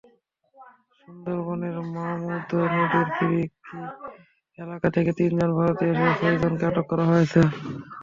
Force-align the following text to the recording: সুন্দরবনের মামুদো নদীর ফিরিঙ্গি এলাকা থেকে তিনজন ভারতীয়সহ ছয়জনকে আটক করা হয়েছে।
সুন্দরবনের 0.99 1.75
মামুদো 1.93 2.59
নদীর 2.73 3.07
ফিরিঙ্গি 3.15 3.45
এলাকা 4.59 4.87
থেকে 4.95 5.11
তিনজন 5.19 5.49
ভারতীয়সহ 5.57 6.09
ছয়জনকে 6.19 6.63
আটক 6.69 6.85
করা 6.91 7.05
হয়েছে। 7.11 7.41